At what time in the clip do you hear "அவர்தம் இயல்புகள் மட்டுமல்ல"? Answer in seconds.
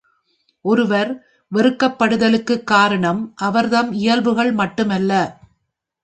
3.35-5.11